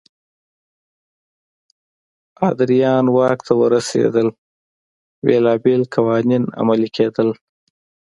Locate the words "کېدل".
6.95-7.29